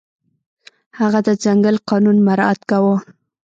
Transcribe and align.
هغه 0.99 1.19
د 1.27 1.29
ځنګل 1.43 1.75
قانون 1.89 2.17
مراعت 2.27 2.59
کاوه. 2.69 2.97